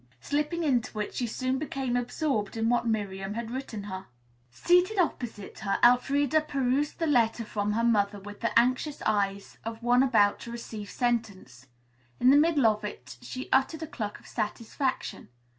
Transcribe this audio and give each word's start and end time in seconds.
Slipping 0.19 0.63
into 0.63 0.99
it 0.99 1.13
she 1.13 1.27
soon 1.27 1.59
became 1.59 1.95
absorbed 1.95 2.57
in 2.57 2.69
what 2.69 2.87
Miriam 2.87 3.35
had 3.35 3.51
written 3.51 3.83
her. 3.83 4.07
Seated 4.49 4.97
opposite 4.97 5.59
her, 5.59 5.77
Elfreda 5.83 6.41
perused 6.47 6.97
the 6.97 7.05
letter 7.05 7.45
from 7.45 7.73
her 7.73 7.83
mother 7.83 8.19
with 8.19 8.39
the 8.39 8.57
anxious 8.57 9.03
eye 9.05 9.39
of 9.63 9.83
one 9.83 10.01
about 10.01 10.39
to 10.39 10.51
receive 10.51 10.89
sentence. 10.89 11.67
In 12.19 12.31
the 12.31 12.35
middle 12.37 12.65
of 12.65 12.83
it 12.83 13.17
she 13.21 13.47
uttered 13.51 13.83
a 13.83 13.87
cluck 13.87 14.19
of 14.19 14.25
satisfaction. 14.25 15.29